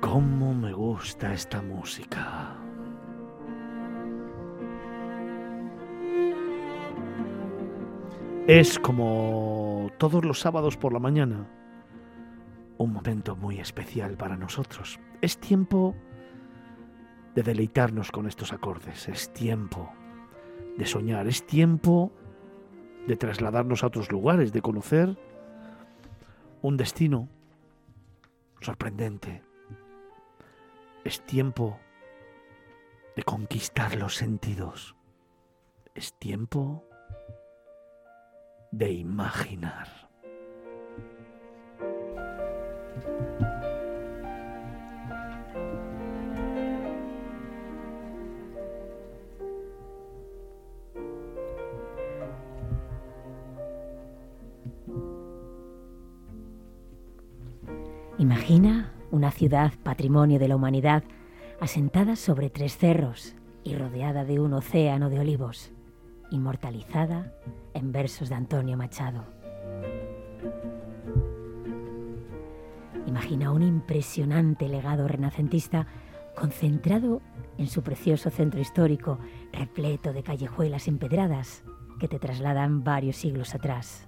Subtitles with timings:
[0.00, 2.54] cómo me gusta esta música.
[8.46, 11.48] Es como todos los sábados por la mañana,
[12.78, 15.00] un momento muy especial para nosotros.
[15.20, 15.96] Es tiempo
[17.34, 19.90] de deleitarnos con estos acordes, es tiempo
[20.78, 22.12] de soñar, es tiempo
[23.06, 25.18] de trasladarnos a otros lugares, de conocer
[26.62, 27.28] un destino
[28.60, 29.45] sorprendente.
[31.06, 31.78] Es tiempo
[33.14, 34.96] de conquistar los sentidos.
[35.94, 36.84] Es tiempo
[38.72, 39.86] de imaginar.
[58.18, 61.04] Imagina una ciudad patrimonio de la humanidad
[61.60, 65.72] asentada sobre tres cerros y rodeada de un océano de olivos,
[66.30, 67.32] inmortalizada
[67.74, 69.24] en versos de Antonio Machado.
[73.06, 75.86] Imagina un impresionante legado renacentista
[76.36, 77.22] concentrado
[77.56, 79.18] en su precioso centro histórico,
[79.52, 81.64] repleto de callejuelas empedradas
[81.98, 84.06] que te trasladan varios siglos atrás.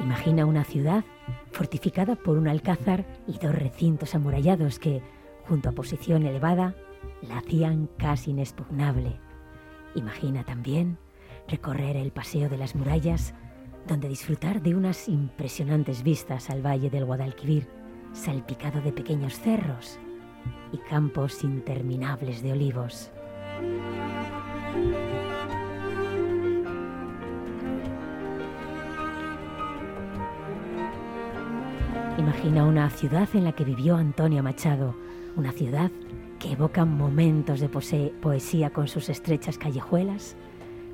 [0.00, 1.04] Imagina una ciudad
[1.50, 5.02] fortificada por un alcázar y dos recintos amurallados que,
[5.46, 6.74] junto a posición elevada,
[7.22, 9.18] la hacían casi inexpugnable.
[9.94, 10.98] Imagina también
[11.48, 13.34] recorrer el paseo de las murallas,
[13.88, 17.66] donde disfrutar de unas impresionantes vistas al valle del Guadalquivir,
[18.12, 19.98] salpicado de pequeños cerros
[20.72, 23.10] y campos interminables de olivos.
[32.18, 34.96] Imagina una ciudad en la que vivió Antonio Machado,
[35.36, 35.92] una ciudad
[36.40, 40.34] que evoca momentos de poesía con sus estrechas callejuelas,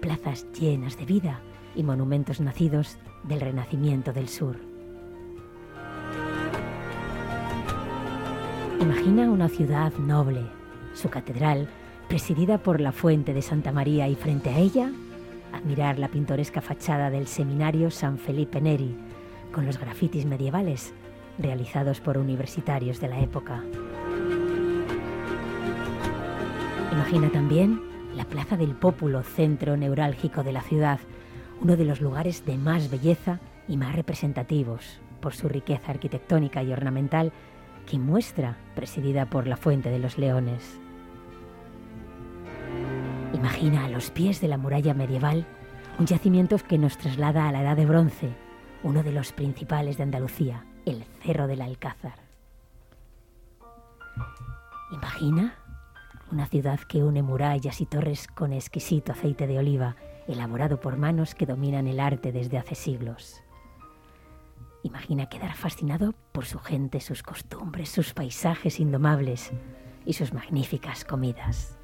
[0.00, 1.40] plazas llenas de vida
[1.74, 4.58] y monumentos nacidos del Renacimiento del Sur.
[8.80, 10.42] Imagina una ciudad noble,
[10.94, 11.68] su catedral
[12.06, 14.92] presidida por la fuente de Santa María y frente a ella
[15.52, 18.94] admirar la pintoresca fachada del seminario San Felipe Neri
[19.52, 20.92] con los grafitis medievales
[21.38, 23.62] realizados por universitarios de la época.
[26.92, 27.80] Imagina también
[28.16, 30.98] la Plaza del Pópulo, centro neurálgico de la ciudad,
[31.60, 36.72] uno de los lugares de más belleza y más representativos por su riqueza arquitectónica y
[36.72, 37.32] ornamental
[37.86, 40.78] que muestra, presidida por la Fuente de los Leones.
[43.34, 45.46] Imagina a los pies de la muralla medieval
[45.98, 48.30] un yacimiento que nos traslada a la Edad de Bronce,
[48.82, 52.18] uno de los principales de Andalucía, el Cerro del Alcázar.
[54.90, 55.54] Imagina
[56.32, 59.96] una ciudad que une murallas y torres con exquisito aceite de oliva,
[60.26, 63.42] elaborado por manos que dominan el arte desde hace siglos.
[64.82, 69.50] Imagina quedar fascinado por su gente, sus costumbres, sus paisajes indomables
[70.04, 71.78] y sus magníficas comidas.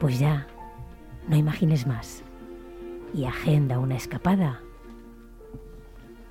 [0.00, 0.46] Pues ya,
[1.28, 2.22] no imagines más
[3.14, 4.62] y agenda una escapada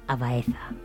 [0.07, 0.75] a Baeza.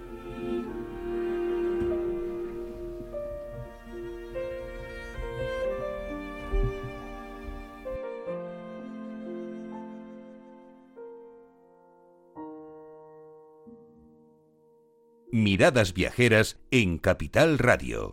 [15.32, 18.08] Miradas Viajeras en Capital Radio.